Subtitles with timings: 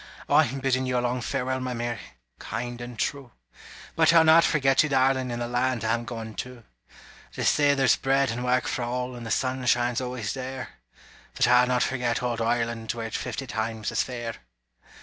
[0.29, 1.99] I'm biddin' you a long farewell, My Mary
[2.39, 3.33] kind and true!
[3.95, 6.63] But I'll not forget you, darling, In the land I'm goin' to;
[7.35, 10.69] They say there's bread and work for all, And the sun shines always there
[11.35, 14.37] But I'll not forget old Ireland, Were it fifty times as fair!